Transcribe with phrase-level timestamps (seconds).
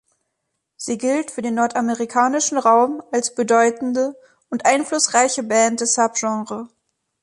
[0.77, 4.17] Sie gilt für den nordamerikanischen Raum als bedeutende
[4.49, 6.69] und einflussreiche Band des Subgenres.